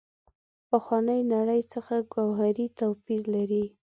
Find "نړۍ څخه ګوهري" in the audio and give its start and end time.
1.35-2.67